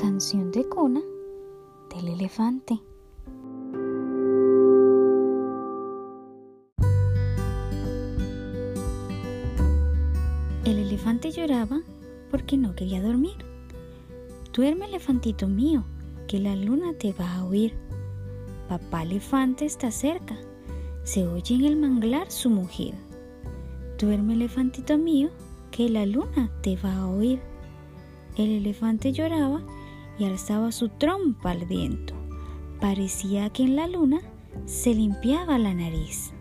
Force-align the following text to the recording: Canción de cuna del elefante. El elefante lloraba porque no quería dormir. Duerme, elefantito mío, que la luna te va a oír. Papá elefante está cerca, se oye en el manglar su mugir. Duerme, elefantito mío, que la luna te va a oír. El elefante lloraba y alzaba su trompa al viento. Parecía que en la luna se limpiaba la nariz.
Canción 0.00 0.50
de 0.50 0.66
cuna 0.66 1.02
del 1.94 2.08
elefante. 2.08 2.80
El 10.64 10.78
elefante 10.78 11.30
lloraba 11.30 11.82
porque 12.30 12.56
no 12.56 12.74
quería 12.74 13.02
dormir. 13.02 13.36
Duerme, 14.54 14.86
elefantito 14.86 15.46
mío, 15.46 15.84
que 16.26 16.38
la 16.38 16.56
luna 16.56 16.94
te 16.94 17.12
va 17.12 17.34
a 17.34 17.44
oír. 17.44 17.74
Papá 18.70 19.02
elefante 19.02 19.66
está 19.66 19.90
cerca, 19.90 20.38
se 21.02 21.26
oye 21.26 21.56
en 21.56 21.66
el 21.66 21.76
manglar 21.76 22.30
su 22.30 22.48
mugir. 22.48 22.94
Duerme, 23.98 24.32
elefantito 24.32 24.96
mío, 24.96 25.28
que 25.70 25.90
la 25.90 26.06
luna 26.06 26.50
te 26.62 26.76
va 26.76 26.96
a 26.96 27.06
oír. 27.06 27.38
El 28.38 28.48
elefante 28.50 29.12
lloraba 29.12 29.62
y 30.20 30.26
alzaba 30.26 30.70
su 30.70 30.90
trompa 30.90 31.52
al 31.52 31.64
viento. 31.64 32.14
Parecía 32.78 33.50
que 33.50 33.62
en 33.62 33.76
la 33.76 33.86
luna 33.86 34.20
se 34.66 34.94
limpiaba 34.94 35.58
la 35.58 35.72
nariz. 35.72 36.32